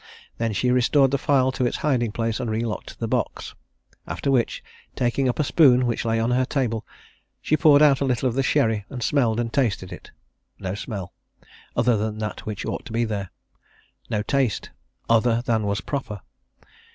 [0.39, 3.53] Then she restored the phial to its hiding place and re locked the box
[4.07, 4.63] after which,
[4.95, 6.87] taking up a spoon which lay on her table,
[7.39, 10.09] she poured out a little of the sherry and smelled and tasted it.
[10.57, 11.13] No smell
[11.75, 13.29] other than that which ought to be there;
[14.09, 14.71] no taste
[15.07, 16.21] other than was proper.